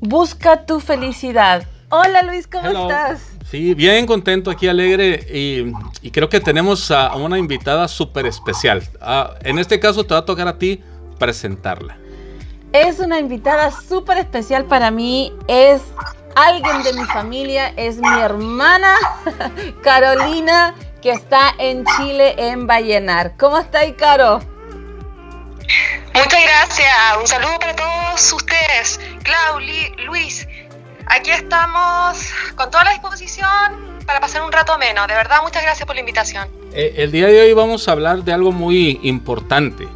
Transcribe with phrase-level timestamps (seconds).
[0.00, 1.64] Busca tu felicidad.
[1.90, 3.20] Hola Luis, ¿cómo estás?
[3.50, 5.72] Sí, bien contento aquí, alegre y,
[6.10, 8.82] creo que tenemos a una invitada súper especial.
[9.00, 10.82] Ah, en este caso te va a tocar a ti
[11.18, 11.96] presentarla.
[12.72, 15.82] Es una invitada súper especial para mí, es
[16.36, 18.94] alguien de mi familia, es mi hermana
[19.82, 23.34] Carolina que está en Chile en Vallenar.
[23.36, 24.40] ¿Cómo está ahí, Caro?
[26.14, 26.88] Muchas gracias,
[27.20, 29.00] un saludo para todos ustedes.
[29.22, 30.46] Claudia, Luis,
[31.06, 32.18] aquí estamos
[32.56, 35.06] con toda la disposición para pasar un rato menos.
[35.06, 36.48] De verdad, muchas gracias por la invitación.
[36.72, 39.86] Eh, el día de hoy vamos a hablar de algo muy importante.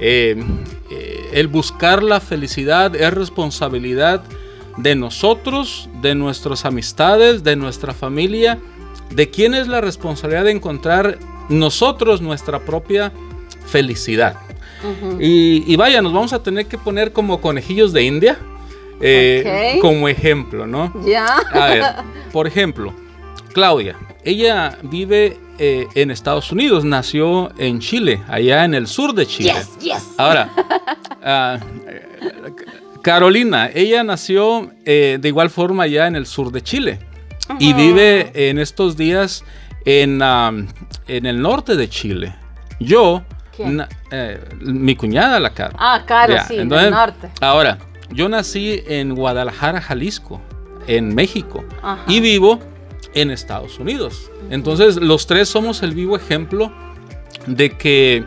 [0.00, 0.36] Eh,
[0.90, 4.22] eh, el buscar la felicidad es responsabilidad
[4.76, 8.58] de nosotros, de nuestras amistades, de nuestra familia.
[9.10, 13.12] ¿De quién es la responsabilidad de encontrar nosotros nuestra propia
[13.66, 14.36] felicidad?
[15.18, 18.38] Y, vaya, nos vamos a tener que poner como conejillos de India
[19.00, 20.92] eh, como ejemplo, ¿no?
[21.04, 21.26] Ya.
[21.52, 21.84] A ver,
[22.32, 22.92] por ejemplo,
[23.52, 29.26] Claudia, ella vive eh, en Estados Unidos, nació en Chile, allá en el sur de
[29.26, 29.52] Chile.
[29.54, 30.04] Yes, yes.
[30.16, 30.50] Ahora,
[31.24, 31.58] ah,
[33.02, 36.98] Carolina, ella nació eh, de igual forma allá en el sur de Chile
[37.58, 39.44] y vive en estos días
[39.84, 42.34] en, en el norte de Chile.
[42.78, 43.22] Yo
[44.10, 45.76] eh, mi cuñada, la Caro.
[45.78, 47.30] Ah, Caro, sí, del norte.
[47.40, 47.78] Ahora,
[48.10, 50.40] yo nací en Guadalajara, Jalisco,
[50.86, 51.64] en México,
[52.06, 52.60] y vivo
[53.14, 54.30] en Estados Unidos.
[54.50, 56.72] Entonces, los tres somos el vivo ejemplo
[57.46, 58.24] de que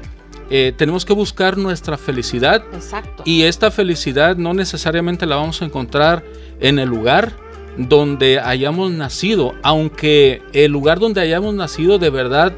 [0.50, 2.64] eh, tenemos que buscar nuestra felicidad.
[2.74, 3.24] Exacto.
[3.26, 6.24] Y esta felicidad no necesariamente la vamos a encontrar
[6.60, 7.34] en el lugar
[7.78, 12.54] donde hayamos nacido, aunque el lugar donde hayamos nacido de verdad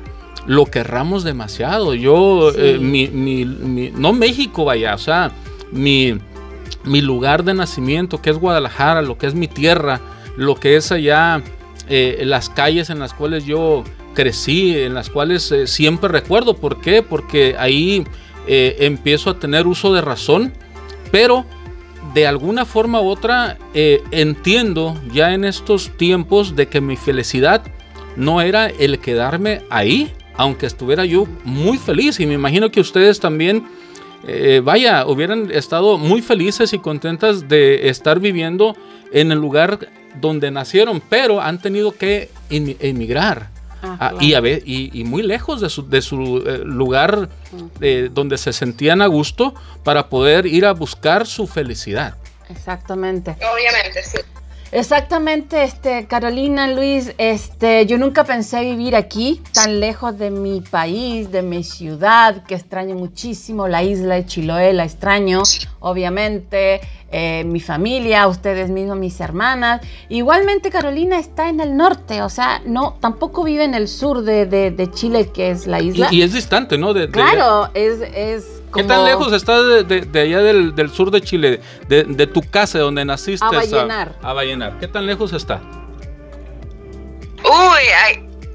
[0.46, 1.94] lo querramos demasiado.
[1.94, 5.32] Yo, eh, mi, no México, vaya, o sea,
[5.72, 6.18] mi,
[6.84, 10.02] mi, lugar de nacimiento, que es Guadalajara, lo que es mi tierra,
[10.36, 11.42] lo que es allá,
[11.90, 13.84] eh, las calles en las cuales yo
[14.14, 16.56] crecí, en las cuales eh, siempre recuerdo.
[16.56, 17.02] ¿Por qué?
[17.02, 18.06] Porque ahí
[18.46, 20.52] empiezo a tener uso de razón,
[21.12, 21.46] pero
[22.14, 27.64] de alguna forma u otra entiendo ya en estos tiempos de que mi felicidad
[28.18, 33.20] no era el quedarme ahí, aunque estuviera yo muy feliz y me imagino que ustedes
[33.20, 33.68] también,
[34.28, 38.76] eh, vaya, hubieran estado muy felices y contentas de estar viviendo
[39.12, 39.88] en el lugar
[40.20, 43.50] donde nacieron, pero han tenido que emigrar.
[43.82, 47.28] Ah, ah, y, a ver, y, muy lejos de su, de su eh, lugar
[48.12, 52.16] donde se sentían a gusto para poder ir a buscar su felicidad.
[52.50, 53.32] Exactamente.
[53.32, 54.20] Obviamente, sí.
[54.74, 61.32] Exactamente, este, Carolina, Luis, este, yo nunca pensé vivir aquí, tan lejos de mi país,
[61.32, 65.44] de mi ciudad, que extraño muchísimo, la isla de Chiloé, la extraño,
[65.80, 69.82] obviamente, eh, mi familia, ustedes mismos, mis hermanas.
[70.10, 74.90] Igualmente, Carolina está en el norte, o sea, no, tampoco vive en el sur de,
[74.92, 76.08] Chile, que es la isla.
[76.10, 76.96] Y, es distante, ¿no?
[77.12, 82.42] claro, es, es ¿Qué tan lejos estás de, allá del, sur de Chile, de, tu
[82.42, 83.46] casa donde naciste?
[83.46, 84.16] A Vallenar.
[84.22, 84.80] A, Vallenar.
[84.80, 85.62] ¿Qué tan lejos está?
[87.44, 87.84] Uy,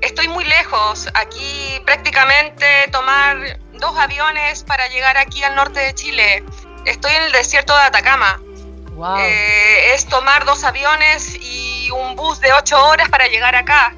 [0.00, 1.08] estoy muy lejos.
[1.14, 6.44] Aquí prácticamente tomar dos aviones para llegar aquí al norte de Chile.
[6.84, 8.40] Estoy en el desierto de Atacama.
[8.94, 9.16] Wow.
[9.18, 13.94] Eh, es tomar dos aviones y un bus de ocho horas para llegar acá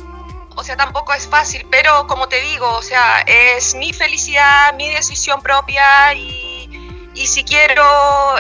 [0.61, 4.91] o sea, tampoco es fácil, pero como te digo, o sea, es mi felicidad, mi
[4.91, 6.69] decisión propia y,
[7.15, 7.83] y si quiero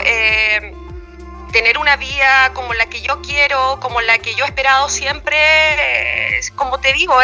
[0.05, 0.75] eh,
[1.51, 5.39] tener una vida como la que yo quiero, como la que yo he esperado siempre,
[6.57, 7.15] como te digo,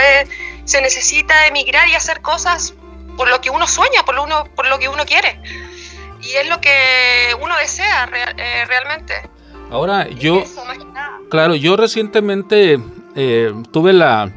[0.64, 2.72] se necesita emigrar y hacer cosas
[3.18, 5.38] por lo que uno sueña, por lo, uno, por lo que uno quiere.
[6.22, 8.08] Y es lo que uno desea
[8.38, 9.12] eh, realmente.
[9.70, 10.42] Ahora, yo,
[11.28, 12.78] claro, yo recientemente
[13.14, 14.32] eh, tuve la,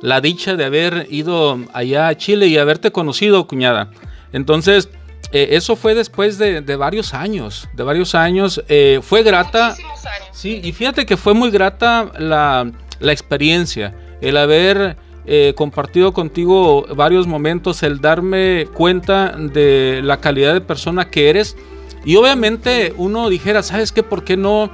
[0.00, 3.90] la dicha de haber ido allá a Chile y haberte conocido, cuñada.
[4.32, 4.88] Entonces,
[5.32, 8.62] eh, eso fue después de, varios años, de varios años.
[8.68, 9.74] Eh, fue grata.
[9.74, 9.78] Años.
[10.32, 12.70] Sí, y fíjate que fue muy grata la,
[13.00, 14.96] experiencia, el haber
[15.26, 21.56] eh, compartido contigo varios momentos, el darme cuenta de la calidad de persona que eres.
[22.04, 24.02] Y obviamente uno dijera, ¿sabes qué?
[24.02, 24.70] ¿Por qué no?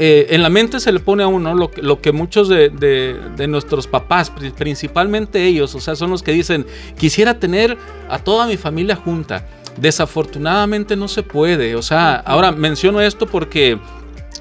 [0.00, 3.88] Eh, en la mente se le pone a uno lo, lo que muchos de, nuestros
[3.88, 6.66] papás, principalmente ellos, o sea, son los que dicen,
[6.96, 7.76] quisiera tener
[8.08, 9.48] a toda mi familia junta.
[9.76, 11.74] Desafortunadamente no se puede.
[11.74, 13.78] O sea, ahora menciono esto porque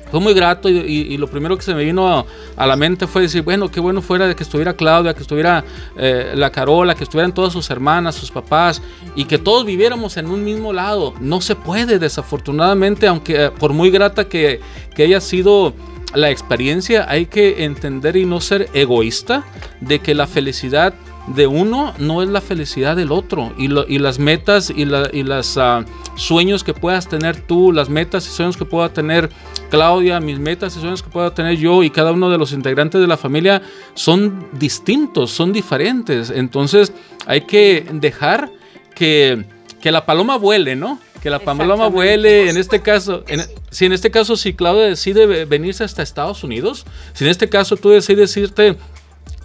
[0.10, 2.26] fue muy grato y, lo primero que se me vino
[2.56, 5.64] a, la mente fue decir, bueno, qué bueno fuera de que estuviera Claudia, que estuviera
[5.98, 8.82] eh, la Carola, que estuvieran todas sus hermanas, sus papás
[9.16, 11.14] y que todos viviéramos en un mismo lado.
[11.20, 14.62] No se puede, desafortunadamente, aunque eh, por muy grata que,
[14.96, 15.74] que haya sido
[16.14, 19.44] la experiencia, hay que entender y no ser egoísta
[19.82, 20.94] de que la felicidad
[21.28, 23.54] de uno no es la felicidad del otro.
[23.58, 25.86] Y, las metas y, los ah,
[26.16, 29.30] sueños que puedas tener tú, las metas y sueños que pueda tener
[29.70, 33.02] Claudia, mis metas y sueños que pueda tener yo y cada uno de los integrantes
[33.02, 33.62] de la familia
[33.94, 36.30] son distintos, son diferentes.
[36.30, 36.94] Entonces
[37.26, 38.50] hay que dejar
[38.96, 39.46] que,
[39.84, 41.00] la paloma vuele, ¿no?
[41.24, 43.24] Que la paloma vuele, en este caso,
[43.70, 47.78] si en este caso si Claudia decide venirse hasta Estados Unidos, si en este caso
[47.78, 48.76] tú decides irte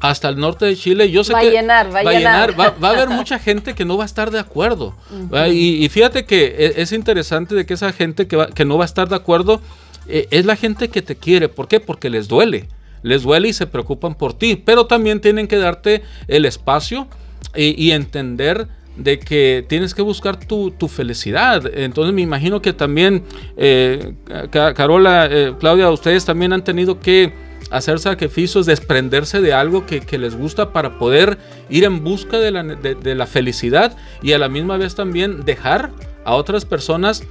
[0.02, 2.58] hasta el norte de Chile, yo sé va que a llenar, va, a llenar.
[2.58, 4.96] Va, a haber mucha gente que no va a estar de acuerdo.
[5.48, 8.86] y, fíjate que e, es, interesante de que esa gente que, que no va a
[8.86, 9.60] estar de acuerdo
[10.08, 11.48] eh, es la gente que te quiere.
[11.48, 11.78] ¿Por qué?
[11.78, 12.68] Porque les duele.
[13.02, 14.56] Les duele y se preocupan por ti.
[14.56, 17.06] Pero también tienen que darte el espacio
[17.54, 18.66] y, entender
[18.96, 21.64] de que tienes que buscar tu, felicidad.
[21.74, 23.22] Entonces me imagino que también,
[23.56, 24.14] eh,
[24.50, 27.32] Carola, eh, Claudia, ustedes también han tenido que
[27.72, 31.38] hacer sacrificios, desprenderse de algo que, les gusta para poder
[31.68, 35.90] ir en busca de la, de la felicidad y a la misma vez también dejar
[36.24, 37.24] a otras personas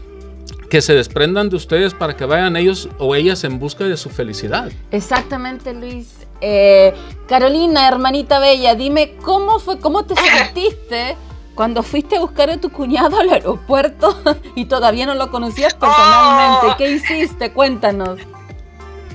[0.72, 4.10] que se desprendan de ustedes para que vayan ellos o ellas en busca de su
[4.10, 4.72] felicidad.
[4.92, 6.26] Exactamente, Luis.
[6.40, 6.94] Eh,
[7.28, 10.16] Carolina, hermanita bella, dime cómo fue, cómo te
[10.46, 11.18] sentiste
[11.56, 14.18] cuando fuiste a buscar a tu cuñado al aeropuerto
[14.56, 16.68] y todavía no lo conocías personalmente.
[16.68, 16.78] Oh.
[16.78, 17.52] ¿Qué hiciste?
[17.52, 18.20] Cuéntanos.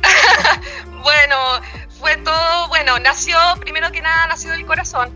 [1.07, 1.61] bueno,
[2.01, 5.15] fue todo, bueno, nació, primero que nada, nació del corazón.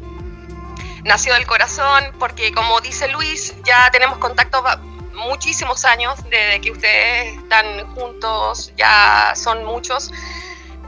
[1.02, 4.62] Nació del corazón porque, como dice Luis, ya tenemos contacto
[5.14, 10.12] muchísimos años desde que ustedes están juntos, ya son muchos.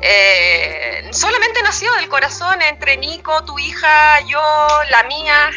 [0.00, 4.40] Eh, solamente nació del corazón entre Nico, tu hija, yo,
[4.88, 5.50] la mía.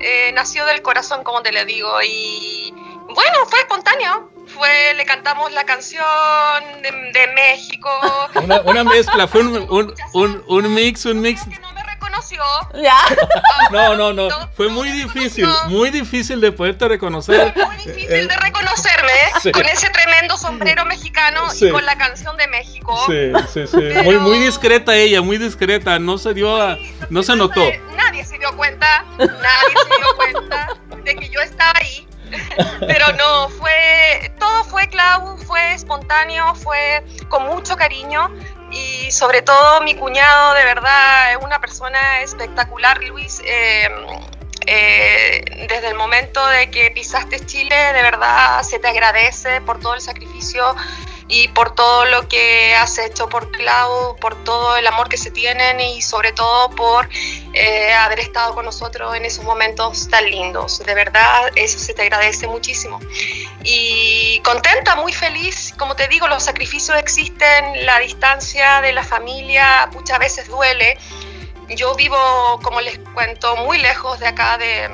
[0.00, 1.90] Eh, nació del corazón, como te le digo.
[2.02, 2.74] Y
[3.08, 4.31] bueno, fue espontáneo.
[4.54, 6.04] Fue, le cantamos la canción
[6.82, 7.90] de, México.
[8.64, 9.94] Una, mezcla, fue un,
[10.46, 11.42] un, mix, un mix.
[12.74, 12.98] ¿Ya?
[13.70, 14.28] No, no, no.
[14.56, 17.52] Fue muy difícil, muy difícil de poderte reconocer.
[17.56, 19.12] Muy difícil de reconocerme
[19.44, 19.52] ¿eh?
[19.52, 22.96] con ese tremendo sombrero mexicano y con la canción de México.
[23.06, 24.02] Sí, sí, sí.
[24.04, 25.98] Muy, muy discreta ella, muy discreta.
[25.98, 26.78] No se dio a,
[27.10, 27.62] no se notó.
[27.96, 30.68] Nadie se dio cuenta, nadie se dio cuenta
[31.04, 32.06] de que yo estaba ahí.
[32.80, 38.30] Pero no, fue, todo fue Clau, fue espontáneo, fue con mucho cariño
[38.70, 43.42] y sobre todo mi cuñado de verdad es una persona espectacular, Luis.
[43.44, 43.88] Eh,
[44.66, 49.94] eh, desde el momento de que pisaste Chile, de verdad se te agradece por todo
[49.94, 50.74] el sacrificio
[51.32, 55.30] y por todo lo que has hecho por Clau, por todo el amor que se
[55.30, 57.08] tienen y sobre todo por
[57.54, 60.80] eh, haber estado con nosotros en esos momentos tan lindos.
[60.80, 63.00] De verdad, eso se te agradece muchísimo.
[63.64, 65.72] Y contenta, muy feliz.
[65.78, 70.98] Como te digo, los sacrificios existen, la distancia de la familia muchas veces duele.
[71.70, 74.90] Yo vivo, como les cuento, muy lejos de acá, de,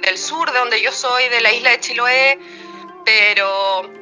[0.00, 2.38] del sur, de donde yo soy, de la isla de Chiloé,
[3.04, 3.99] pero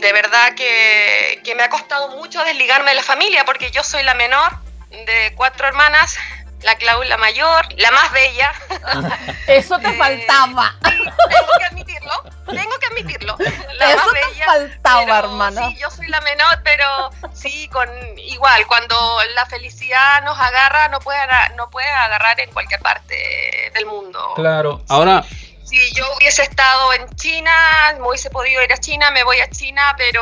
[0.00, 4.02] de verdad que, que, me ha costado mucho desligarme de la familia porque yo soy
[4.02, 4.52] la menor
[4.90, 6.18] de cuatro hermanas,
[6.62, 8.52] la Claudia mayor, la más bella.
[9.46, 10.76] Eso te eh, faltaba.
[10.82, 13.36] tengo que admitirlo, tengo que admitirlo.
[13.78, 15.68] La Eso te faltaba, hermana.
[15.68, 17.88] Sí, yo soy la menor, pero sí, con
[18.18, 18.96] igual, cuando
[19.34, 21.20] la felicidad nos agarra, no puede,
[21.56, 24.32] no puede agarrar en cualquier parte del mundo.
[24.36, 25.24] Claro, ahora
[25.72, 27.50] si yo hubiese estado en China,
[27.98, 30.20] me hubiese podido ir a China, me voy a China, pero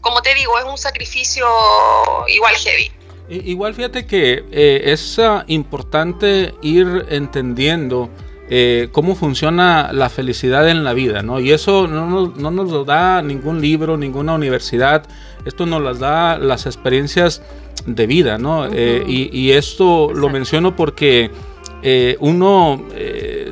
[0.00, 1.46] como te digo, es un sacrificio
[2.28, 2.90] igual heavy.
[3.28, 8.08] Igual fíjate que eh, es ah, importante ir entendiendo
[8.48, 11.40] eh, cómo funciona la felicidad en la vida, ¿no?
[11.40, 15.06] Y eso no, nos lo da ningún libro, ninguna universidad,
[15.44, 17.42] esto nos las da las experiencias
[17.84, 18.66] de vida, ¿no?
[18.66, 21.30] Eh, y, esto lo menciono porque
[22.18, 22.84] uno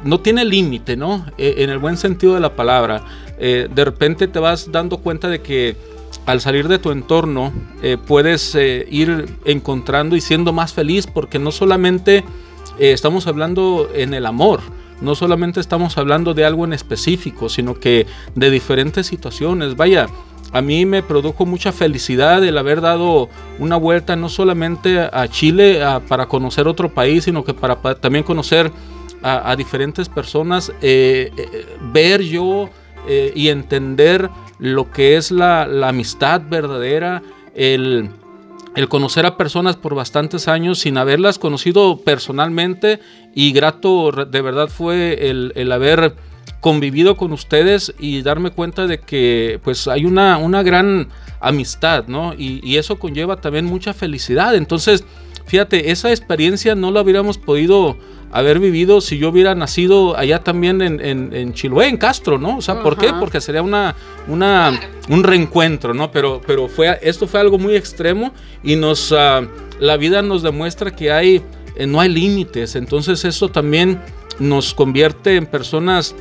[0.09, 1.27] no tiene límite, ¿no?
[1.37, 3.03] E, en el buen sentido de la palabra.
[3.39, 5.77] Eh, de repente te vas dando cuenta de que
[6.25, 11.39] al salir de tu entorno eh, puedes eh, ir encontrando y siendo más feliz porque
[11.39, 12.25] no solamente
[12.79, 14.61] estamos hablando en el amor,
[15.01, 19.77] no solamente estamos hablando de algo en específico, sino que de diferentes situaciones.
[19.77, 20.07] Vaya,
[20.53, 25.81] a mí me produjo mucha felicidad el haber dado una vuelta no solamente a Chile
[26.09, 28.71] para conocer otro país, sino que para también conocer
[29.23, 32.71] a, diferentes personas, eh, eh, ver yo
[33.07, 37.23] eh, y entender lo que es la, amistad verdadera,
[37.55, 38.11] el,
[38.89, 43.01] conocer a personas por bastantes años sin haberlas conocido personalmente
[43.35, 46.15] y grato de verdad fue el, haber
[46.61, 51.09] convivido con ustedes y darme cuenta de que pues hay una, una gran
[51.41, 52.35] amistad, ¿no?
[52.35, 54.55] Y, eso conlleva también mucha felicidad.
[54.55, 55.05] Entonces,
[55.47, 57.97] fíjate, esa experiencia no la hubiéramos podido
[58.31, 62.59] haber vivido si yo hubiera nacido allá también en, en, Chiloé, en Castro, ¿no?
[62.59, 63.13] O sea, ¿por qué?
[63.19, 63.95] Porque sería una,
[64.27, 66.11] una, un reencuentro, ¿no?
[66.11, 68.33] Pero, pero fue, esto fue algo muy extremo
[68.63, 69.43] y nos, ah,
[69.81, 71.43] la vida nos demuestra que hay,
[71.77, 72.77] eh, no hay límites.
[72.77, 74.01] Entonces eso también
[74.39, 76.15] nos convierte en personas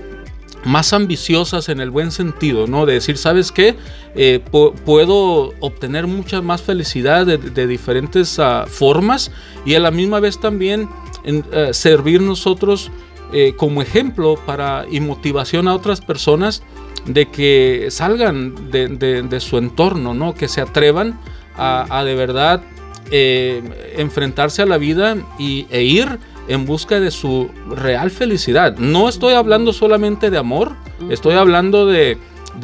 [0.67, 2.85] más ambiciosas en el buen sentido, ¿no?
[2.85, 3.75] De decir, ¿sabes qué?
[4.15, 4.41] Eh,
[4.85, 9.31] puedo obtener mucha más felicidad de, diferentes ah, formas
[9.65, 10.89] y a la misma vez también
[11.23, 12.91] eh, servir nosotros
[13.31, 16.63] eh, como ejemplo para y motivación a otras personas
[17.05, 20.33] de que salgan de, su entorno, ¿no?
[20.33, 21.17] que se atrevan
[21.55, 22.61] a, de verdad
[23.09, 28.77] enfrentarse a la vida y, e ir en busca de su real felicidad.
[28.77, 30.75] No estoy hablando solamente de amor,
[31.09, 32.17] estoy hablando de,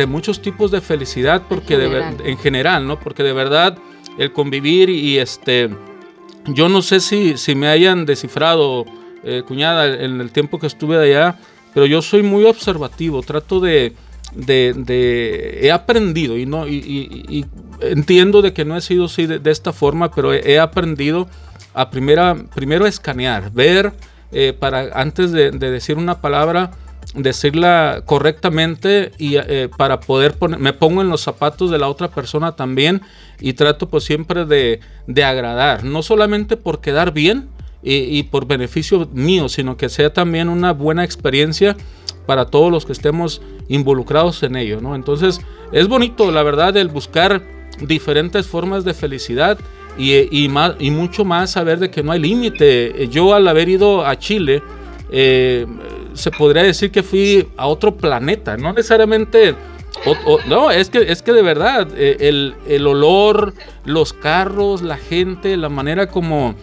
[0.07, 2.17] muchos tipos de felicidad porque en general.
[2.17, 2.99] De, en general, ¿no?
[2.99, 3.77] Porque de verdad
[4.17, 5.69] el convivir y este
[6.47, 8.85] yo no sé si, si me hayan descifrado,
[9.23, 11.37] eh, cuñada, en el tiempo que estuve allá,
[11.73, 13.93] pero yo soy muy observativo, trato de,
[14.35, 17.45] de, he aprendido y no y,
[17.81, 21.27] entiendo de que no he sido así de, esta forma, pero he, aprendido
[21.73, 23.93] a primera, primero escanear, ver
[24.31, 26.71] eh, para antes de, decir una palabra,
[27.13, 32.09] decirla correctamente y eh, para poder poner, me pongo en los zapatos de la otra
[32.09, 33.01] persona también
[33.39, 34.79] y trato pues siempre de,
[35.23, 37.49] agradar, no solamente por quedar bien
[37.85, 41.75] y, por beneficio mío, sino que sea también una buena experiencia
[42.25, 44.95] para todos los que estemos involucrados en ello, ¿no?
[44.95, 45.41] Entonces
[45.73, 47.43] es bonito, la verdad, el buscar
[47.81, 49.59] diferentes formas de felicidad
[49.97, 53.07] y, más, y mucho más saber de que no hay límite.
[53.09, 54.61] Yo al haber ido a Chile,
[55.11, 55.67] eh,
[56.13, 59.55] se podría decir que fui a otro planeta, no necesariamente...
[60.47, 62.17] no, es que, es que de verdad, eh,
[62.67, 63.53] el, olor,
[63.85, 66.55] los carros, la gente, la manera como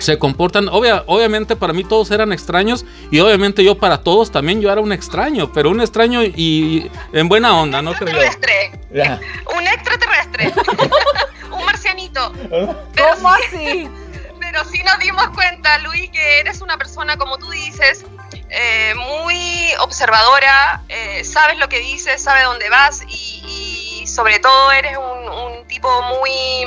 [0.00, 0.68] se comportan.
[0.68, 4.92] obviamente para mí todos eran extraños y obviamente yo para todos también yo era un
[4.92, 8.16] extraño, pero un extraño y en buena onda, ¿no creo?
[8.16, 10.52] Un extraterrestre.
[10.54, 10.56] un
[12.12, 12.32] marcianito.
[12.96, 13.88] ¿Cómo así?
[14.40, 18.04] Pero sí nos dimos cuenta, Luis, que eres una persona, como tú dices,
[18.50, 24.96] eh, muy observadora, eh, sabes lo que dices, sabes dónde vas y, sobre todo eres
[24.96, 26.64] un, tipo muy,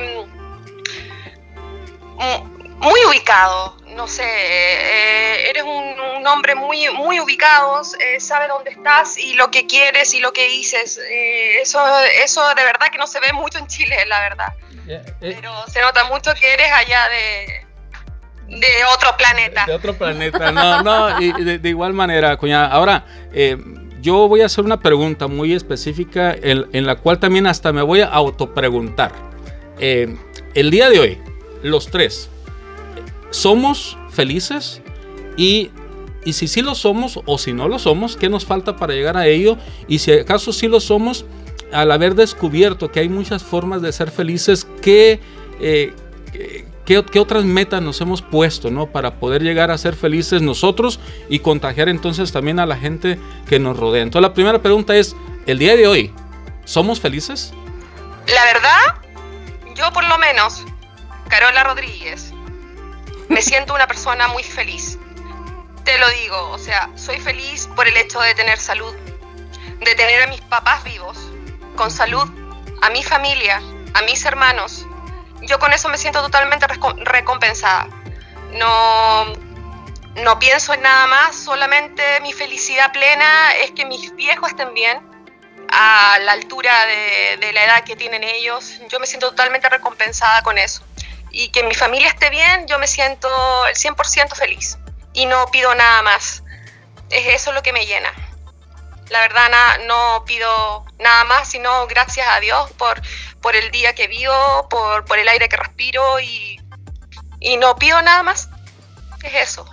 [2.19, 3.77] mm, muy ubicado.
[3.95, 7.81] No sé, eh, eres un, hombre muy, muy ubicado,
[8.19, 10.99] sabes dónde estás y lo que quieres y lo que dices.
[11.61, 11.83] eso,
[12.23, 14.53] eso de verdad que no se ve mucho en Chile, la verdad.
[15.19, 17.65] Pero se nota mucho que eres allá de,
[18.59, 19.65] de otro planeta.
[19.65, 22.67] De otro planeta, no, no, y de, igual manera, cuñada.
[22.67, 23.57] Ahora, eh,
[24.01, 28.01] yo voy a hacer una pregunta muy específica en, la cual también hasta me voy
[28.01, 29.11] a autopreguntar.
[29.79, 30.15] Eh,
[30.53, 31.19] el día de hoy,
[31.63, 32.29] los tres,
[33.31, 34.81] ¿somos felices?
[35.35, 35.71] Y,
[36.23, 39.17] y si sí lo somos o si no lo somos, ¿qué nos falta para llegar
[39.17, 39.57] a ello?
[39.87, 41.25] Y si acaso sí lo somos,
[41.73, 45.19] al haber descubierto que hay muchas formas de ser felices, ¿qué,
[45.59, 45.93] eh,
[46.85, 48.87] ¿Qué, otras metas nos hemos puesto ¿no?
[48.87, 53.59] para poder llegar a ser felices nosotros y contagiar entonces también a la gente que
[53.59, 54.01] nos rodea?
[54.01, 56.13] Entonces la primera pregunta es, el día de hoy,
[56.65, 57.53] ¿somos felices?
[58.27, 60.65] La verdad, yo por lo menos,
[61.29, 62.30] Carola Rodríguez,
[63.31, 64.97] me siento una persona muy feliz.
[65.83, 68.93] Te lo digo, o sea, soy feliz por el hecho de tener salud,
[69.79, 71.17] de tener a mis papás vivos,
[71.75, 72.29] con salud,
[72.81, 73.61] a mi familia,
[73.93, 74.85] a mis hermanos,
[75.41, 77.87] yo con eso me siento totalmente recompensada.
[78.51, 79.25] No,
[80.15, 84.99] no pienso en nada más, solamente mi felicidad plena es que mis viejos estén bien,
[85.69, 88.79] a la altura de, de, la edad que tienen ellos.
[88.89, 90.83] Yo me siento totalmente recompensada con eso.
[91.31, 93.29] Y que mi familia esté bien, yo me siento
[93.67, 94.77] el 100% feliz.
[95.13, 96.43] Y no pido nada más.
[97.09, 98.11] Es eso lo que me llena.
[99.09, 99.49] La verdad,
[99.87, 103.01] no pido nada más, sino gracias a Dios por,
[103.41, 106.61] por el día que vivo, por, por el aire que respiro y,
[107.41, 108.49] y no pido nada más.
[109.23, 109.65] Es eso.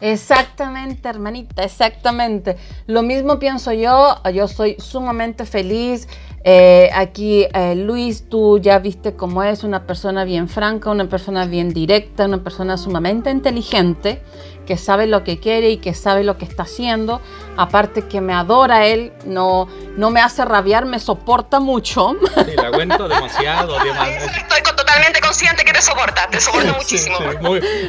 [0.00, 2.56] Exactamente, hermanita, exactamente.
[2.86, 6.08] Lo mismo pienso yo, yo soy sumamente feliz
[6.46, 11.46] Eh, aquí, eh, Luis, tú ya viste cómo es una persona bien franca, una persona
[11.46, 14.20] bien directa, una persona sumamente inteligente,
[14.66, 17.20] que sabe lo que quiere y que sabe lo que está haciendo.
[17.56, 22.16] Aparte que me adora él, no, no me hace rabiar, me soporta mucho.
[22.44, 23.76] Sí, la aguento demasiado.
[23.84, 27.18] Estoy totalmente consciente que te soporta, te soporta muchísimo.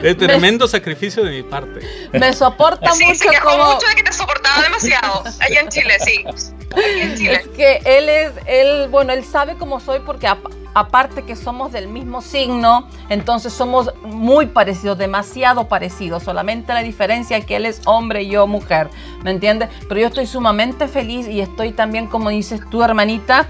[0.03, 1.79] es tremendo sacrificio de mi parte.
[2.13, 3.15] Me soporta mucho.
[3.15, 3.73] Se como...
[3.73, 5.23] mucho de que te soportaba demasiado.
[5.39, 6.25] Allá en Chile, sí.
[6.75, 10.27] Es que él es, él, bueno, él sabe cómo soy porque
[10.75, 16.23] aparte que somos del mismo signo, entonces somos muy parecidos, demasiado parecidos.
[16.23, 18.89] Solamente la diferencia es que él es hombre y yo mujer,
[19.23, 19.69] ¿me entiendes?
[19.87, 23.47] Pero yo estoy sumamente feliz y estoy también, como dices tú, hermanita,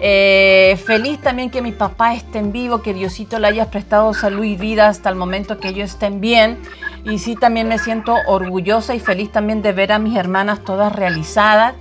[0.00, 4.44] eh, feliz también que mi papá esté en vivo, que Diosito le haya prestado salud
[4.44, 6.58] y vida hasta el momento que ellos estén bien.
[7.04, 10.94] Y sí, también me siento orgullosa y feliz también de ver a mis hermanas todas
[10.94, 11.74] realizadas.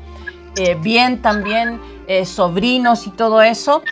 [0.55, 3.83] Eh, bien también eh, sobrinos y todo eso.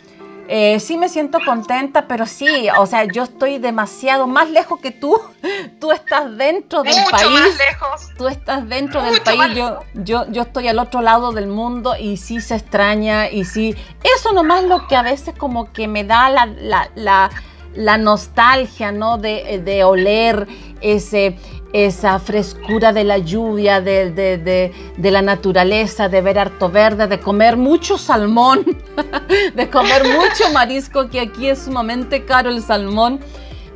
[0.47, 4.91] Eh, sí me siento contenta, pero sí, o sea, yo estoy demasiado más lejos que
[4.91, 5.19] tú.
[5.79, 7.31] Tú estás dentro del Mucho país.
[7.31, 8.09] Más lejos.
[8.17, 9.55] Tú estás dentro del país.
[9.55, 13.75] Yo, yo, yo estoy al otro lado del mundo y sí se extraña y sí.
[14.03, 17.29] Eso nomás lo que a veces como que me da la, la, la,
[17.73, 19.17] la nostalgia, ¿no?
[19.17, 20.47] De, de oler
[20.81, 21.37] ese,
[21.73, 27.97] esa frescura de la lluvia, de, la naturaleza, de ver harto verde, de comer mucho
[27.97, 28.65] salmón,
[29.55, 33.19] de comer mucho marisco, que aquí es sumamente caro el salmón.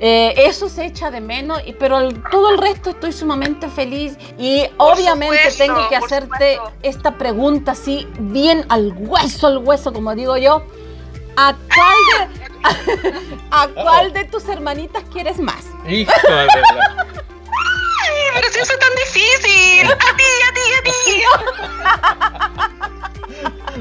[0.01, 5.51] Eh, eso se echa de menos, pero todo el resto estoy sumamente feliz y obviamente
[5.57, 10.63] tengo que hacerte esta pregunta así, bien al hueso, al hueso, como digo yo.
[11.35, 12.29] ¿A cuál
[13.03, 13.13] de,
[13.51, 15.65] a, cuál de tus hermanitas quieres más?
[15.85, 16.47] Hijo de
[18.33, 19.91] pero si eso es tan difícil.
[19.91, 21.23] A ti, a ti, a ti.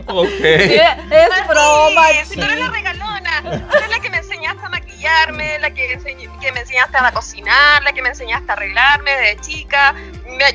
[0.06, 0.40] ok.
[0.40, 2.06] es broma.
[2.24, 5.98] Si tú eres la regalona, tú eres la que me enseñaste a maquillarme, la que,
[6.40, 9.94] que me enseñaste a cocinar, la que me enseñaste a arreglarme de chica.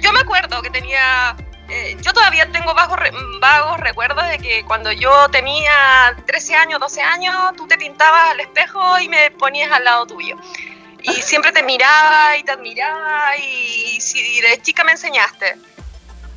[0.02, 1.36] Yo me acuerdo que tenía
[1.70, 3.00] eh, yo todavía tengo vagos,
[3.40, 8.42] vagos recuerdos de que cuando yo tenía 13 años, 12 años, tú te pintabas al
[8.42, 10.38] espejo y me ponías al lado tuyo
[11.04, 15.58] y siempre te miraba y te admiraba y, si de chica me enseñaste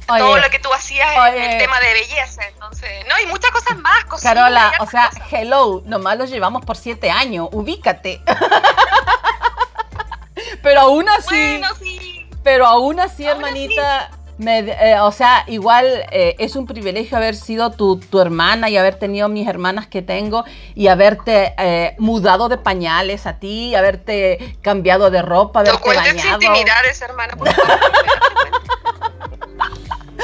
[0.06, 3.76] todo lo que tú hacías en el tema de belleza, entonces, no, y muchas cosas
[3.78, 4.04] más.
[4.22, 8.22] Carola, o sea, hello, nomás los llevamos por siete años, ubícate.
[10.62, 12.28] pero aún así, bueno, sí.
[12.44, 18.00] pero aún así, hermanita, eh, o sea, igual eh, es un privilegio haber sido tu,
[18.20, 20.44] hermana y haber tenido mis hermanas que tengo
[20.74, 26.34] y haberte eh, mudado de pañales a ti, haberte cambiado de ropa, haberte no bañado.
[26.34, 27.80] intimidades, hermana, por favor.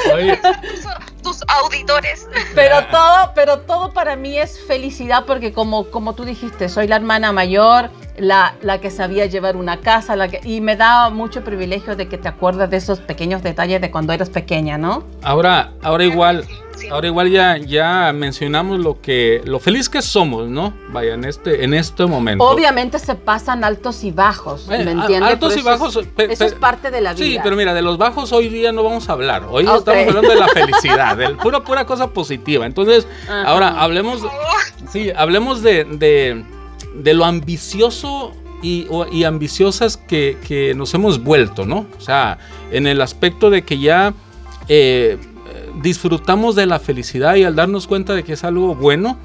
[1.23, 2.27] Tus, auditores.
[2.53, 6.97] Pero todo, pero todo para mí es felicidad porque como, como tú dijiste, soy la
[6.97, 11.43] hermana mayor, la, la, que sabía llevar una casa, la que, y me da mucho
[11.43, 15.03] privilegio de que te acuerdas de esos pequeños detalles de cuando eras pequeña, ¿no?
[15.23, 16.45] Ahora, ahora igual,
[16.91, 20.73] ahora igual ya, ya mencionamos lo que, lo feliz que somos, ¿no?
[20.89, 22.43] Vaya, en este, en este momento.
[22.43, 25.31] Obviamente se pasan altos y bajos, ¿me entiendes?
[25.31, 25.99] Altos y bajos.
[26.17, 27.25] Eso es, parte de la vida.
[27.25, 29.47] Sí, pero mira, de los bajos hoy día no vamos a hablar.
[29.49, 32.65] Hoy estamos hablando de la felicidad, de pura, pura cosa positiva.
[32.65, 34.21] Entonces, ahora hablemos,
[34.91, 36.43] sí, hablemos de de
[36.93, 41.85] lo ambicioso y, ambiciosas que, nos hemos vuelto, ¿no?
[41.97, 42.37] O sea,
[42.71, 44.13] en el aspecto de que ya
[44.67, 45.17] eh,
[45.81, 49.17] disfrutamos de la felicidad y al darnos cuenta de que es algo bueno,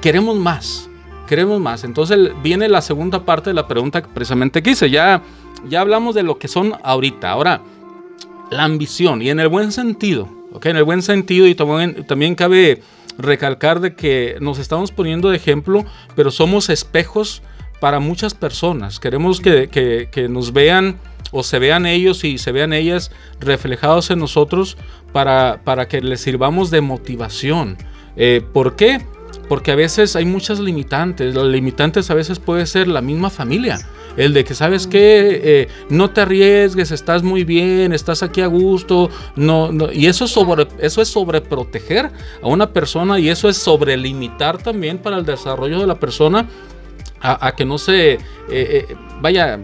[0.00, 0.88] queremos más,
[1.28, 1.84] queremos más.
[1.84, 4.88] Entonces viene la segunda parte de la pregunta que precisamente quise.
[4.88, 5.22] Ya,
[5.68, 7.30] ya hablamos de lo que son ahorita.
[7.30, 7.60] Ahora,
[8.50, 10.66] la ambición y en el buen sentido, ¿ok?
[10.66, 12.82] En el buen sentido y también, también cabe
[13.18, 15.84] recalcar de que nos estamos poniendo de ejemplo,
[16.16, 17.42] pero somos espejos
[17.80, 19.00] para muchas personas.
[19.00, 20.98] Queremos que, nos vean
[21.32, 23.10] o se vean ellos y se vean ellas
[23.40, 24.76] reflejados en nosotros
[25.12, 27.76] para, para que les sirvamos de motivación.
[28.16, 29.00] Eh, ¿Por qué?
[29.48, 31.34] Porque a veces hay muchas limitantes.
[31.34, 33.78] Las limitantes a veces puede ser la misma familia.
[34.16, 38.46] El de que sabes que eh, no te arriesgues, estás muy bien, estás aquí a
[38.46, 42.10] gusto, no, y eso es sobre eso es sobreproteger
[42.42, 46.48] a una persona y eso es sobrelimitar también para el desarrollo de la persona
[47.22, 48.18] a, que no se eh,
[48.48, 49.60] eh, vaya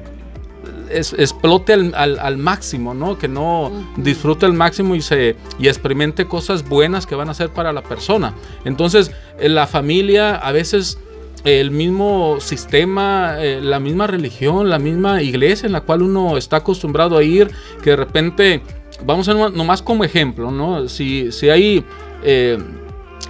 [0.90, 3.18] explote al, máximo, ¿no?
[3.18, 7.50] Que no disfrute al máximo y se y experimente cosas buenas que van a ser
[7.50, 8.34] para la persona.
[8.64, 10.98] Entonces, la familia a veces
[11.44, 16.58] el mismo sistema, eh, la misma religión, la misma iglesia en la cual uno está
[16.58, 17.50] acostumbrado a ir,
[17.82, 18.62] que de repente,
[19.04, 20.88] vamos a nomás como ejemplo, ¿no?
[20.88, 21.84] Si, si hay,
[22.24, 22.58] eh,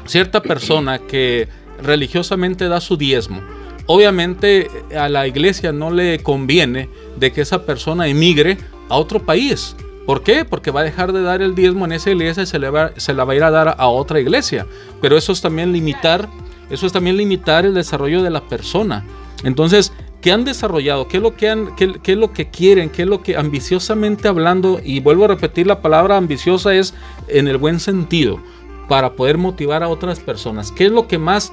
[0.07, 1.49] cierta persona que
[1.83, 3.43] religiosamente da su diezmo,
[3.87, 9.77] obviamente a la iglesia no le conviene de que esa persona emigre a otro país.
[10.07, 10.45] ¿Por qué?
[10.45, 13.13] Porque va a dejar de dar el diezmo en esa iglesia y se, le se
[13.13, 14.67] la va a ir a dar a otra iglesia.
[15.01, 16.29] Pero eso es también limitar,
[16.71, 19.05] eso es también limitar el desarrollo de la persona.
[19.45, 21.09] Entonces, ¿qué han desarrollado?
[21.09, 22.91] ¿Qué es lo que han, qué, es lo que quieren?
[22.91, 24.81] ¿Qué es lo que ambiciosamente hablando?
[24.83, 26.95] Y vuelvo a repetir la palabra ambiciosa es
[27.29, 28.41] en el buen sentido
[28.89, 30.73] para poder motivar a otras personas.
[30.73, 31.53] ¿Qué es lo que más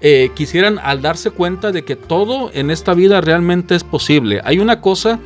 [0.00, 4.40] eh, quisieran al darse cuenta de que todo en esta vida realmente es posible?
[4.44, 5.20] Hay una cosa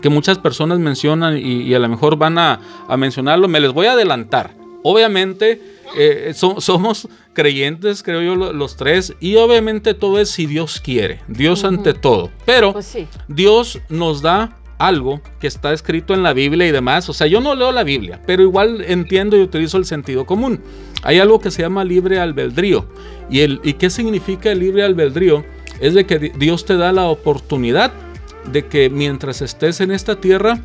[0.00, 2.60] que muchas personas mencionan y, a lo mejor van a,
[2.98, 4.50] mencionarlo, me les voy a adelantar.
[4.82, 5.62] Obviamente
[5.96, 11.64] eh, somos creyentes, creo yo, los tres, y obviamente todo es si Dios quiere, Dios
[11.64, 12.30] ante todo.
[12.44, 12.96] Pero pues
[13.28, 17.08] Dios nos da algo que está escrito en la Biblia y demás.
[17.08, 20.60] O sea, yo no leo la Biblia, pero igual entiendo y utilizo el sentido común.
[21.04, 22.86] Hay algo que se llama libre albedrío.
[23.30, 25.44] ¿Y, el, y qué significa el libre albedrío?
[25.80, 27.92] Es de que Dios te da la oportunidad
[28.50, 30.60] de que mientras estés en esta tierra,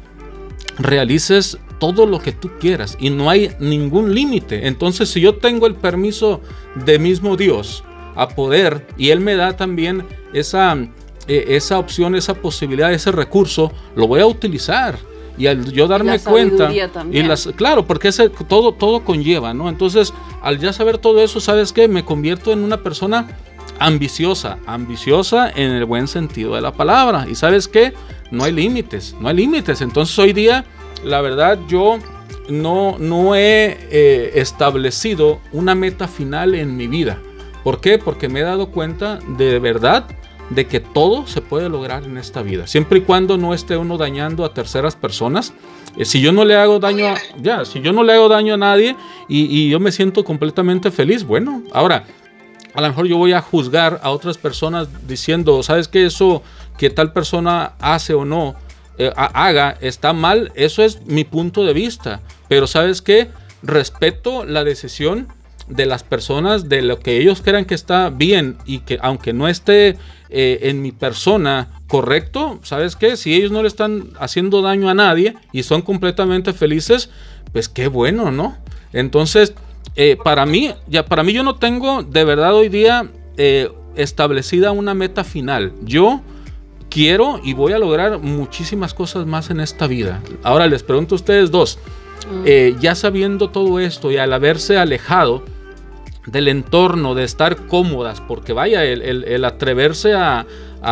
[0.79, 4.67] realices todo lo que tú quieras y no hay ningún límite.
[4.67, 6.41] Entonces, si yo tengo el permiso
[6.85, 7.83] de mismo Dios
[8.15, 10.75] a poder y Él me da también esa
[11.27, 14.97] e, esa opción, esa posibilidad, ese recurso, lo voy a utilizar.
[15.37, 16.71] Y al yo darme cuenta,
[17.11, 19.69] y las, claro, porque ese, todo, todo conlleva, ¿no?
[19.69, 20.11] Entonces,
[20.41, 21.87] al ya saber todo eso, ¿sabes qué?
[21.87, 23.27] Me convierto en una persona
[23.77, 27.27] ambiciosa, ambiciosa en el buen sentido de la palabra.
[27.29, 27.93] Y sabes qué?
[28.31, 29.81] No hay límites, no hay límites.
[29.81, 30.65] Entonces hoy día,
[31.03, 31.99] la verdad, yo
[32.49, 37.21] no, no he eh, establecido una meta final en mi vida.
[37.63, 37.97] ¿Por qué?
[37.97, 40.07] Porque me he dado cuenta de verdad
[40.49, 43.97] de que todo se puede lograr en esta vida, siempre y cuando no esté uno
[43.97, 45.53] dañando a terceras personas.
[45.97, 48.53] Eh, si yo no le hago daño, a, ya, si yo no le hago daño
[48.53, 48.95] a nadie
[49.27, 52.05] y, yo me siento completamente feliz, bueno, ahora
[52.73, 56.43] a lo mejor yo voy a juzgar a otras personas diciendo, sabes que eso
[56.77, 58.55] que tal persona hace o no
[58.99, 63.27] eh, haga está mal, eso es mi punto de vista, pero sabes que
[63.61, 65.27] respeto la decisión
[65.67, 69.47] de las personas de lo que ellos crean que está bien y que aunque no
[69.47, 69.97] esté
[70.29, 73.17] eh, en mi persona correcto, ¿sabes qué?
[73.17, 77.11] Si ellos no le están haciendo daño a nadie y son completamente felices,
[77.53, 78.57] pues qué bueno, ¿no?
[78.93, 79.53] Entonces,
[79.95, 83.11] eh, para mí, ya para mí yo no tengo de verdad hoy día
[83.95, 85.73] establecida una meta final.
[85.83, 86.21] Yo
[86.89, 90.21] quiero y voy a lograr muchísimas cosas más en esta vida.
[90.43, 91.79] Ahora les pregunto a ustedes dos,
[92.31, 92.79] mm.
[92.79, 95.43] ya sabiendo todo esto y al haberse alejado,
[96.27, 100.45] del entorno, de estar cómodas, porque vaya, el, atreverse a,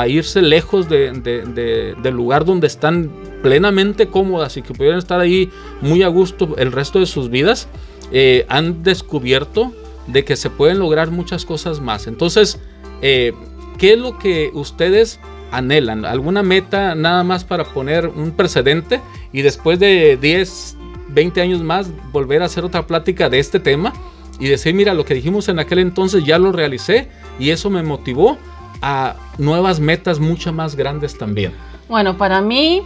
[0.08, 3.12] irse lejos del lugar donde están
[3.44, 7.68] plenamente cómodas y que pudieran estar ahí muy a gusto el resto de sus vidas,
[8.12, 9.72] eh, han descubierto
[10.08, 12.08] de que se pueden lograr muchas cosas más.
[12.08, 12.60] Entonces,
[13.02, 13.34] eh,
[13.78, 15.20] ¿qué es lo que ustedes
[15.52, 16.06] anhelan?
[16.06, 20.78] ¿Alguna meta nada más para poner un precedente y después de 10,
[21.10, 23.94] 20 años más volver a hacer otra plática de este tema?
[24.40, 27.08] y decir, mira, lo que dijimos en aquel entonces ya lo realicé
[27.40, 28.38] y eso me motivó
[28.82, 31.54] a nuevas metas mucho más grandes también.
[31.88, 32.82] Bueno, para mí,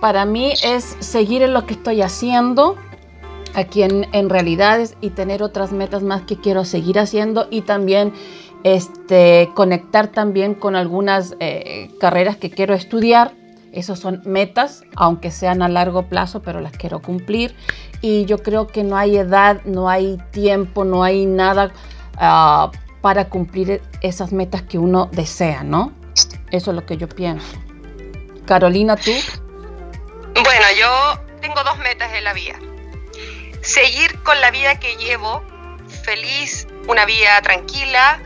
[0.00, 2.76] para mí es seguir en lo que estoy haciendo
[3.54, 8.12] aquí en, en realidades y tener otras metas más que quiero seguir haciendo y también
[8.64, 13.32] este, conectar también con algunas eh, carreras que quiero estudiar
[13.74, 17.56] esas son metas, aunque sean a largo plazo, pero las quiero cumplir.
[18.00, 21.72] Y yo creo que no hay edad, no hay tiempo, no hay nada
[22.16, 25.92] ah, para cumplir esas metas que uno desea, ¿no?
[26.52, 27.58] Eso es lo que yo pienso.
[28.46, 29.10] Carolina, ¿tú?
[30.34, 32.54] Bueno, yo tengo dos metas en la vida.
[33.60, 35.42] Seguir con la vida que llevo,
[36.04, 38.20] feliz, una vida tranquila,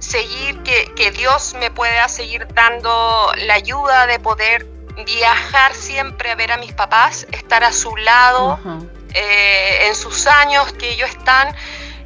[0.00, 4.66] seguir que, que, Dios me pueda seguir dando la ayuda de poder
[5.04, 8.58] viajar siempre a ver a mis papás, estar a su lado
[9.14, 11.54] eh, en sus años que ellos están,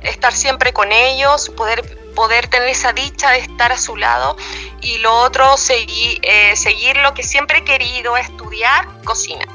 [0.02, 1.82] estar siempre con ellos, poder,
[2.14, 4.36] poder tener esa dicha de estar a su lado.
[4.80, 9.46] Y lo otro, seguir, eh, seguir lo que siempre he querido, estudiar cocina.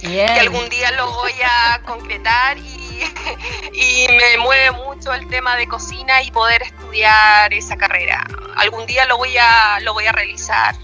[0.00, 2.62] Que algún día lo voy a concretar y,
[3.72, 8.26] y me mueve mucho el tema de cocina y poder estudiar esa carrera.
[8.56, 10.74] Algún día lo voy a, lo voy a realizar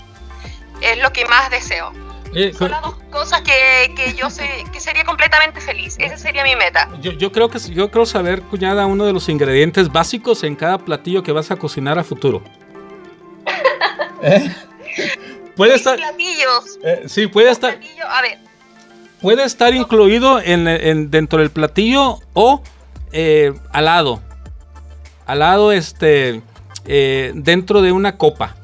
[0.80, 1.92] es lo que más deseo.
[2.34, 5.96] Eh, Son las dos cosas que, que yo sé que sería completamente feliz.
[5.98, 6.88] Esa sería mi meta.
[7.00, 10.78] Yo, yo, creo que yo creo saber, cuñada, uno de los ingredientes básicos en cada
[10.78, 12.42] platillo que vas a cocinar a futuro.
[14.22, 14.54] ¿Eh?
[15.54, 15.96] Puede estar.
[15.96, 16.78] Platillos.
[16.82, 17.78] Eh, sí, puede estar.
[18.08, 18.38] a ver.
[19.20, 22.62] Puede estar incluido en, en, dentro del platillo o
[23.12, 24.20] eh, al lado.
[25.26, 26.42] al lado, este,
[26.84, 28.56] eh, dentro de una copa.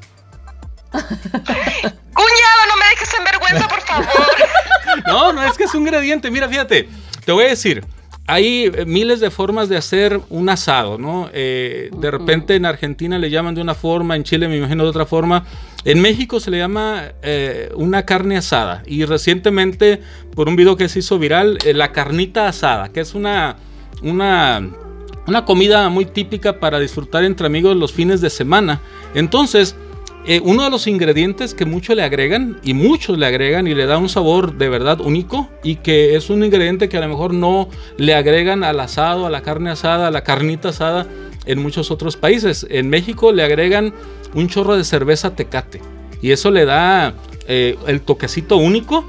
[0.91, 4.07] Cuñado, no me dejes en vergüenza, por favor.
[5.07, 6.29] no, no es que es un ingrediente.
[6.29, 6.87] Mira, fíjate,
[7.25, 7.83] te voy a decir.
[8.25, 11.29] Hay miles de formas de hacer un asado, ¿no?
[11.33, 14.89] Eh, de repente en Argentina le llaman de una forma, en Chile me imagino de
[14.89, 15.45] otra forma.
[15.85, 18.83] En México se le llama eh, una carne asada.
[18.85, 20.01] Y recientemente,
[20.35, 23.57] por un video que se hizo viral, la carnita asada, que es una,
[24.01, 24.69] una,
[25.27, 28.81] una comida muy típica para disfrutar entre amigos los fines de semana.
[29.13, 29.75] Entonces,
[30.25, 33.85] eh, uno de los ingredientes que muchos le agregan y muchos le agregan y le
[33.85, 37.33] da un sabor de verdad único y que es un ingrediente que a lo mejor
[37.33, 41.07] no le agregan al asado, a la carne asada, a la carnita asada
[41.45, 42.65] en muchos otros países.
[42.69, 43.93] En México le agregan
[44.33, 45.81] un chorro de cerveza tecate
[46.21, 47.15] y eso le da
[47.47, 49.05] eh, el toquecito único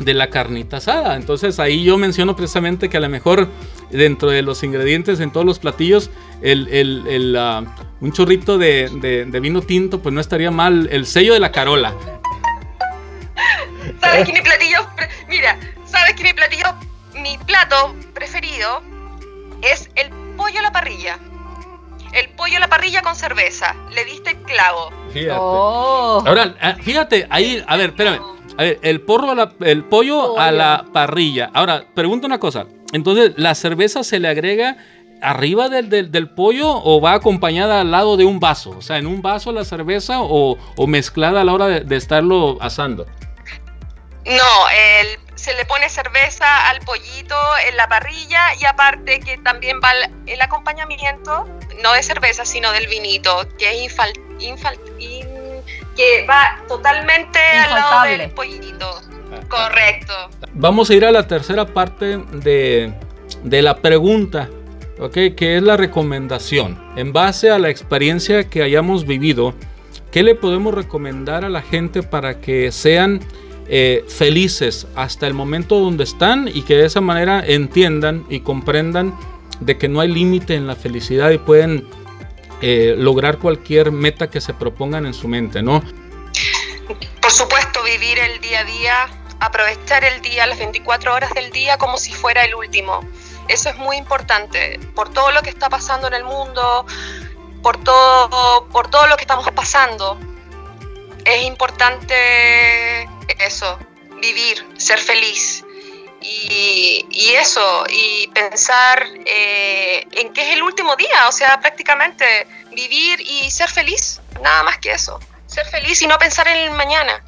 [0.00, 1.16] de la carnita asada.
[1.16, 3.48] Entonces ahí yo menciono precisamente que a lo mejor
[3.90, 6.10] dentro de los ingredientes en todos los platillos,
[6.42, 7.64] el, ah,
[8.02, 10.88] un chorrito de, vino tinto, pues no estaría mal.
[10.90, 11.94] El sello de la carola.
[14.00, 14.88] ¿Sabes que mi platillo,
[15.28, 16.66] mira, sabes que mi platillo,
[17.14, 18.82] mi plato preferido
[19.62, 21.20] es el pollo a la parrilla?
[22.12, 23.76] El pollo a la parrilla con cerveza.
[23.94, 24.90] Le diste el clavo.
[25.12, 25.38] Fíjate.
[25.38, 26.24] Oh.
[26.26, 28.20] Ahora, ah, fíjate, ahí, a ver, espérame.
[28.58, 31.50] A ver, el, porro el pollo a la parrilla.
[31.54, 32.66] Ahora, pregunto una cosa.
[32.92, 34.76] Entonces, ¿la cerveza se le agrega
[35.22, 38.70] arriba del, pollo o va acompañada al lado de un vaso?
[38.70, 40.56] O sea, en un vaso la cerveza o,
[40.86, 43.06] mezclada a la hora de, estarlo asando.
[44.24, 44.66] No,
[45.34, 47.36] se le pone cerveza al pollito
[47.68, 49.92] en la parrilla y aparte que también va
[50.26, 51.48] el, acompañamiento,
[51.82, 54.12] no de cerveza, sino del vinito, que es infal,
[55.96, 59.00] que va totalmente al lado del pollito.
[59.48, 60.12] Correcto.
[60.52, 62.92] Vamos a ir a la tercera parte de,
[63.44, 64.48] la pregunta,
[64.98, 65.34] ¿ok?
[65.36, 66.78] Que es la recomendación.
[66.96, 69.54] En base a la experiencia que hayamos vivido,
[70.10, 73.20] ¿qué le podemos recomendar a la gente para que sean
[73.68, 79.14] eh, felices hasta el momento donde están y que de esa manera entiendan y comprendan
[79.60, 81.86] de que no hay límite en la felicidad y pueden
[82.60, 85.82] eh, lograr cualquier meta que se propongan en su mente, ¿no?
[87.20, 88.94] Por supuesto, vivir el día a día,
[89.40, 93.00] aprovechar el día, las 24 horas del día como si fuera el último.
[93.52, 96.86] Eso es muy importante por todo lo que está pasando en el mundo,
[97.62, 100.18] por todo, por todo lo que estamos pasando.
[101.26, 103.02] Es importante
[103.38, 103.78] eso,
[104.22, 105.64] vivir, ser feliz.
[106.22, 112.24] Y, eso, y pensar eh, en que es el último día, o sea, prácticamente
[112.70, 116.70] vivir y ser feliz, nada más que eso, ser feliz y no pensar en el
[116.70, 117.24] mañana.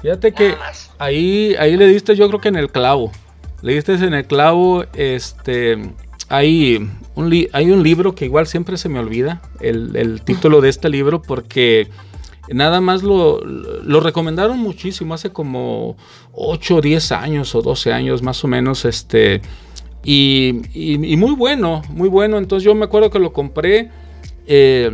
[0.00, 0.56] Fíjate que
[0.98, 3.10] ahí, ahí le diste yo creo que en el clavo,
[3.64, 5.90] le diste en el clavo, este,
[6.28, 10.68] hay un, hay un libro que igual siempre se me olvida, el, el título de
[10.68, 11.88] este libro, porque
[12.52, 13.40] Nada más lo,
[14.00, 15.96] recomendaron muchísimo, hace como
[16.32, 19.40] 8 o 10 años o 12 años más o menos, este,
[20.04, 20.52] y,
[21.16, 22.36] muy bueno, muy bueno.
[22.36, 23.90] Entonces yo me acuerdo que lo compré,
[24.46, 24.90] eh,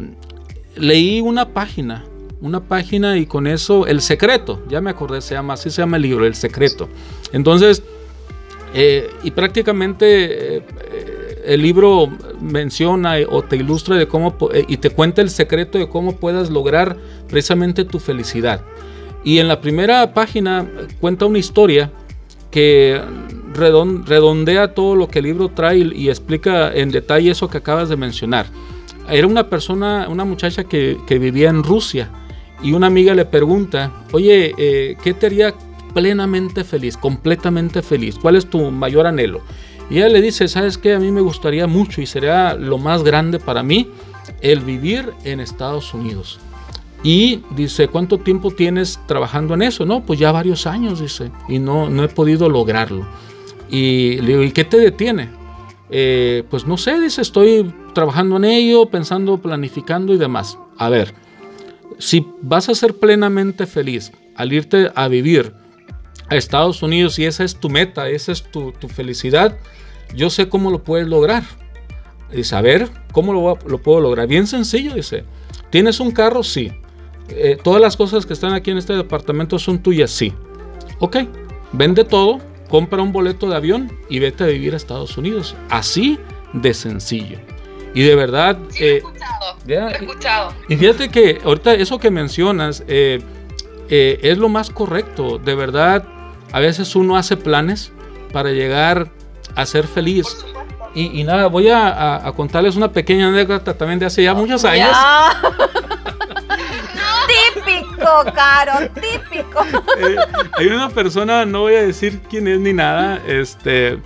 [0.77, 2.05] leí una página,
[2.41, 5.97] una página y con eso, El Secreto, ya me acordé, se llama, así se llama
[5.97, 6.89] el libro, El Secreto.
[7.33, 7.83] Entonces,
[8.73, 10.63] eh, y prácticamente eh,
[11.45, 12.09] el libro
[12.41, 16.51] menciona o te ilustra de cómo eh, y te cuenta el secreto de cómo puedas
[16.51, 16.97] lograr
[17.29, 18.63] precisamente tu felicidad.
[19.25, 20.67] Y en la primera página
[21.01, 21.91] cuenta una historia
[22.51, 23.01] que
[23.53, 27.97] redondea todo lo que el libro trae y explica en detalle eso que acabas de
[27.97, 28.47] mencionar.
[29.09, 32.09] Era una persona, una muchacha que, vivía en Rusia
[32.63, 34.55] y una amiga le pregunta, oye,
[35.03, 35.55] ¿qué te haría
[35.93, 38.17] plenamente feliz, completamente feliz?
[38.21, 39.43] ¿Cuál es tu mayor anhelo?
[39.91, 40.95] Y ella le dice, ¿sabes qué?
[40.95, 43.89] A mí me gustaría mucho y sería lo más grande para mí
[44.41, 46.39] el vivir en Estados Unidos.
[47.03, 49.87] Y dice, ¿cuánto tiempo tienes trabajando en eso?
[49.87, 53.07] No, pues ya varios años, dice, y no, no he podido lograrlo.
[53.71, 55.31] Y le digo, ¿y qué te detiene?
[55.91, 60.59] Eh, pues no sé, dice, estoy trabajando en ello, pensando, planificando y demás.
[60.77, 61.15] A ver,
[61.99, 65.53] si vas a ser plenamente feliz al irte a vivir
[66.31, 69.59] a Estados Unidos y esa es tu meta, esa es tu, tu felicidad,
[70.15, 71.43] yo sé cómo lo puedes lograr.
[72.33, 74.29] Y saber cómo lo, lo, puedo lograr.
[74.29, 75.25] Bien sencillo, dice.
[75.71, 76.45] ¿Tienes un carro?
[76.45, 76.71] Sí.
[77.29, 80.33] Eh, todas las cosas que están aquí en este departamento son tuyas, sí.
[81.01, 81.17] Ok,
[81.73, 82.39] vende todo,
[82.69, 85.57] compra un boleto de avión y vete a vivir a Estados Unidos.
[85.71, 86.21] Así
[86.53, 87.39] de sencillo.
[87.95, 88.57] Y de verdad...
[88.69, 90.55] Sí, he eh, escuchado, he escuchado.
[90.69, 93.21] Y fíjate que ahorita eso que mencionas eh,
[93.89, 95.39] es lo más correcto.
[95.39, 96.05] De verdad,
[96.53, 97.93] a veces uno hace planes
[98.33, 99.11] para llegar
[99.55, 100.27] a ser feliz.
[100.93, 104.91] Y, nada, voy a, contarles una pequeña anécdota también de hace ya muchos años.
[107.55, 109.65] típico, Caro, típico.
[109.99, 110.17] Eh,
[110.59, 114.01] hay una persona, no voy a decir quién es ni nada, este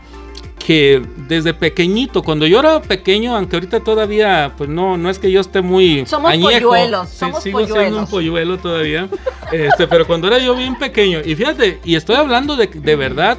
[0.65, 5.31] que desde pequeñito, cuando yo era pequeño, aunque ahorita todavía, pues no, no es que
[5.31, 9.11] yo esté muy somos polluelos, somos sigo siendo un polluelo todavía,
[9.53, 13.37] este, pero cuando era yo bien pequeño, y fíjate, y estoy hablando de, de verdad,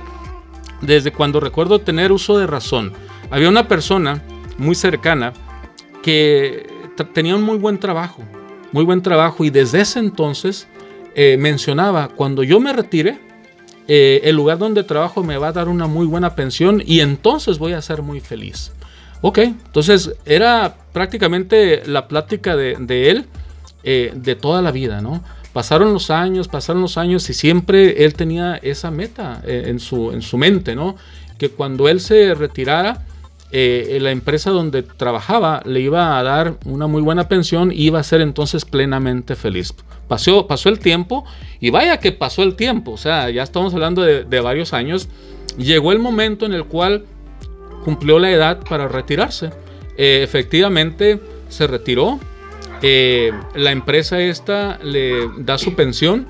[0.81, 2.93] desde cuando recuerdo tener uso de razón,
[3.31, 4.21] había una persona
[4.59, 5.33] muy cercana
[6.03, 6.67] que
[7.11, 8.21] tenía un muy buen trabajo,
[8.71, 10.67] muy buen trabajo, y desde ese entonces
[11.15, 13.17] eh, mencionaba, cuando yo me retire,
[13.87, 17.59] eh, el lugar donde trabajo me va a dar una muy buena pensión y entonces
[17.59, 18.71] voy a ser muy feliz.
[19.21, 22.75] Ok, entonces era prácticamente la plática de,
[23.09, 23.25] él
[23.83, 25.23] eh, de toda la vida, ¿no?
[25.53, 30.11] Pasaron los años, pasaron los años y siempre él tenía esa meta eh, en, su,
[30.11, 30.95] en su mente, ¿no?
[31.37, 33.05] Que cuando él se retirara,
[33.55, 38.03] la empresa donde trabajaba le iba a dar una muy buena pensión y iba a
[38.03, 39.73] ser entonces plenamente feliz.
[40.07, 41.25] Pasó, el tiempo
[41.59, 45.07] y vaya que pasó el tiempo, o sea, ya estamos hablando de, varios años.
[45.57, 47.05] Llegó el momento en el cual
[47.83, 49.51] cumplió la edad para retirarse.
[49.97, 52.19] Eh, efectivamente se retiró.
[52.81, 56.27] Eh, la empresa esta le da su pensión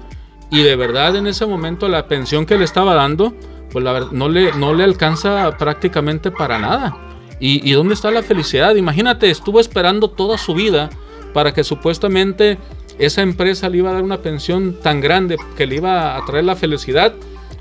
[0.51, 3.33] y de verdad en ese momento la pensión que le estaba dando,
[3.71, 7.04] pues no le alcanza prácticamente para nada.
[7.39, 8.75] ¿Y, ¿Y dónde está la felicidad?
[8.75, 10.89] Imagínate, estuvo esperando toda su vida
[11.33, 12.57] para que supuestamente
[12.97, 16.45] esa empresa le iba a dar una pensión tan grande que le iba a traer
[16.45, 17.13] la felicidad.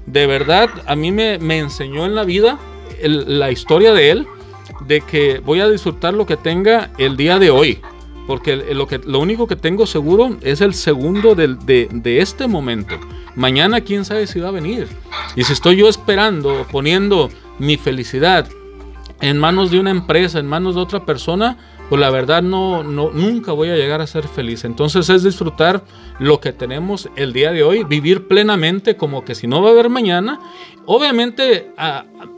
[0.07, 2.59] De verdad, a mí me, enseñó en la vida
[3.03, 4.27] la historia de él,
[4.87, 7.81] de que voy a disfrutar lo que tenga el día de hoy.
[8.27, 12.95] Porque lo, que, lo único que tengo seguro es el segundo de, de este momento.
[13.35, 14.89] Mañana quién sabe si va a venir.
[15.37, 18.49] Y si estoy yo esperando, poniendo mi felicidad
[19.21, 21.57] en manos de una empresa, en manos de otra persona,
[21.89, 24.65] pues la verdad no, no, nunca voy a llegar a ser feliz.
[24.65, 25.85] Entonces es disfrutar
[26.19, 29.73] lo que tenemos el día de hoy, vivir plenamente como que si no va a
[29.73, 30.41] haber mañana.
[30.87, 31.71] Obviamente,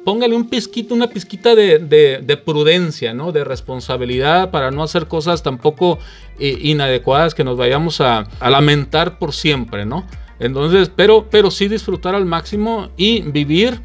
[0.05, 3.33] póngale un pizquito, una pizquita de, prudencia, ¿no?
[3.33, 5.99] De responsabilidad para no hacer cosas tampoco
[6.39, 10.07] eh, inadecuadas que nos vayamos a, a, lamentar por siempre, ¿no?
[10.39, 13.81] Entonces, pero, pero sí disfrutar al máximo y vivir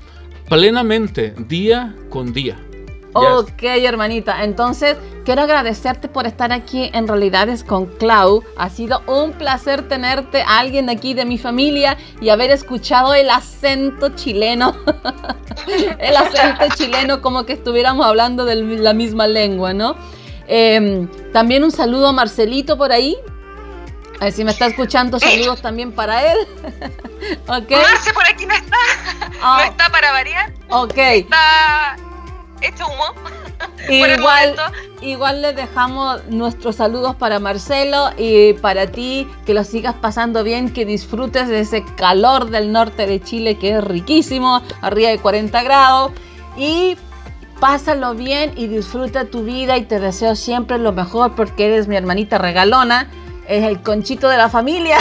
[0.48, 2.58] plenamente día con día.
[3.14, 4.44] Ok, hermanita.
[4.44, 8.44] Entonces, quiero agradecerte por estar aquí en Realidades con Clau.
[8.58, 14.10] Ha sido un placer tenerte, alguien aquí de mi familia, y haber escuchado el acento
[14.16, 14.76] chileno.
[16.00, 19.96] el acento chileno, como que estuviéramos hablando de la misma lengua, ¿no?
[20.48, 23.18] Em, también un saludo a Marcelito por ahí.
[24.20, 26.38] A ver si me está escuchando, saludos también para él.
[27.48, 27.72] ¿Ok?
[27.72, 28.78] Marce por aquí no está.
[29.20, 29.66] No ah.
[29.68, 30.54] está para variar.
[30.70, 30.98] Ok.
[30.98, 31.96] Está
[32.62, 33.06] hecho humo.
[33.90, 34.56] Igual,
[35.02, 40.72] igual les dejamos nuestros saludos para Marcelo y para ti, que lo sigas pasando bien,
[40.72, 45.64] que disfrutes de ese calor del norte de Chile que es riquísimo, arriba de 40
[45.64, 46.12] grados.
[46.56, 46.96] Y
[47.60, 51.96] pásalo bien y disfruta tu vida y te deseo siempre lo mejor porque eres mi
[51.96, 53.10] hermanita regalona
[53.52, 54.98] es el conchito de la familia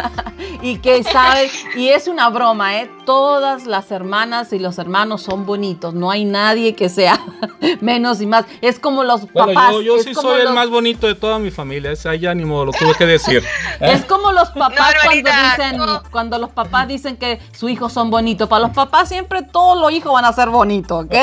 [0.62, 2.90] y que sabe, y es una broma, ¿eh?
[3.04, 7.20] Todas las hermanas y los hermanos son bonitos, no hay nadie que sea
[7.80, 8.44] menos y más.
[8.60, 9.74] Es como los papás.
[9.84, 12.72] yo, sí soy el más bonito de toda mi familia, ese ya ni modo, lo
[12.72, 13.44] tuve que decir.
[13.80, 15.80] Es como los papás cuando dicen,
[16.10, 18.48] cuando los papás dicen que sus hijos son bonitos.
[18.48, 21.14] Para los papás siempre todos los hijos van a ser bonitos, ¿ok?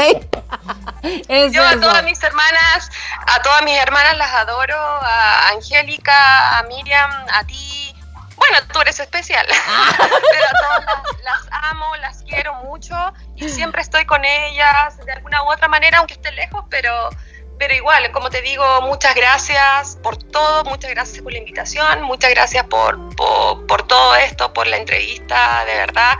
[1.51, 2.89] yo a todas mis hermanas,
[3.27, 7.93] a todas mis hermanas las adoro, a Angélica, a Miriam, a ti.
[8.36, 9.91] Bueno, tú eres especial, ah.
[9.97, 12.95] pero a todas las, amo, las quiero mucho
[13.36, 17.10] y siempre estoy con ellas de alguna u otra manera, aunque esté lejos, pero,
[17.58, 22.32] pero igual, como te digo, muchas gracias por todo, muchas gracias por la invitación, muchas
[22.32, 26.15] gracias por, por, todo esto, por la entrevista, de verdad.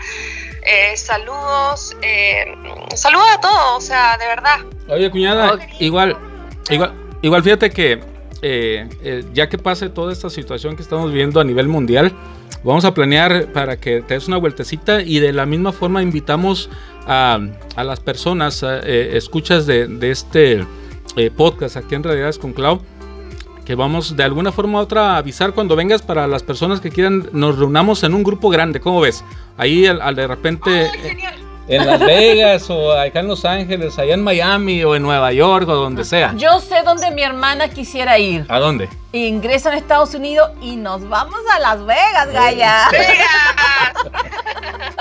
[0.64, 2.46] Eh, saludos, eh,
[2.96, 4.60] saludos a todos, o sea, de verdad.
[4.88, 6.18] Oye, cuñada, igual,
[6.70, 8.14] igual, igual fíjate que
[8.48, 12.12] eh, eh, ya que pase toda esta situación que estamos viendo a nivel mundial,
[12.64, 16.70] vamos a planear para que te des una vueltecita y de la misma forma invitamos
[17.08, 17.40] a,
[17.76, 20.64] las personas, eh, escuchas de, este
[21.36, 22.82] podcast aquí en Realidades con Clau,
[23.66, 26.92] que vamos de alguna forma u otra a avisar cuando vengas para las personas que
[26.92, 29.24] quieran, nos reunamos en un grupo grande, ¿cómo ves?
[29.58, 30.92] Ahí al, de repente
[31.67, 35.68] en Las Vegas o acá en Los Ángeles, allá en Miami o en Nueva York
[35.68, 36.34] o donde sea.
[36.38, 38.45] Yo sé dónde mi hermana quisiera ir.
[38.49, 38.89] ¿A dónde?
[39.11, 42.88] Ingresa en Estados Unidos y nos vamos a Las Vegas, Gaya.
[42.91, 43.26] ¡Vegas!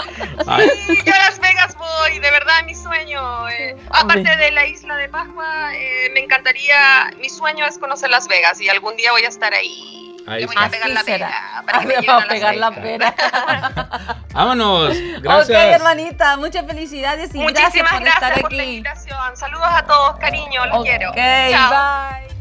[0.45, 3.49] Sí, yo a Las Vegas voy, de verdad, mi sueño.
[3.49, 8.27] eh, aparte de la isla de Pascua, eh, me encantaría, mi sueño es conocer Las
[8.29, 10.14] Vegas y algún día voy a estar ahí.
[10.27, 10.65] Ahí voy está.
[10.67, 11.27] a pegar la será.
[11.27, 13.15] pera para que me vamos a pegar la pera.
[14.33, 14.97] Vámonos.
[15.21, 15.49] Gracias.
[15.65, 18.71] Ok, hermanita, muchas felicidades y gracias Muchísimas por gracias estar por la aquí.
[18.77, 19.37] invitación.
[19.37, 21.13] Saludos a todos, cariño, los Ok, quiero.
[21.13, 21.51] bye.
[21.51, 22.34] Chao.